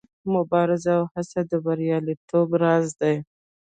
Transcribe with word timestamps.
مبارزه 0.33 0.91
او 0.99 1.03
هڅه 1.13 1.39
د 1.49 1.51
بریالیتوب 1.65 2.47
راز 2.61 2.87
دی. 3.01 3.15